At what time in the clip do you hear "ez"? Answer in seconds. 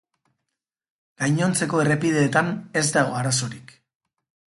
2.83-2.87